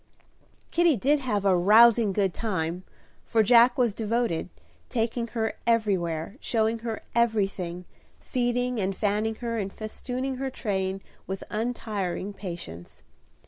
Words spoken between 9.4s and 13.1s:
her, and festooning her train with untiring patience.